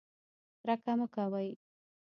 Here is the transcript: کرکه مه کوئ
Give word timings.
کرکه 0.61 0.93
مه 0.99 1.07
کوئ 1.13 1.49